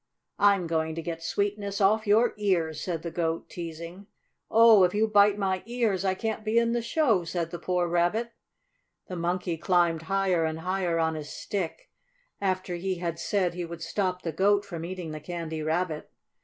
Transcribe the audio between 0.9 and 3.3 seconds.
to get sweetness off your ears," said the